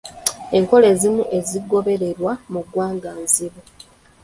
Enkola 0.57 0.85
ezimu 0.93 1.23
ezigobererwa 1.37 2.31
mu 2.51 2.61
ggwanga 2.65 3.09
nzimbu. 3.23 3.61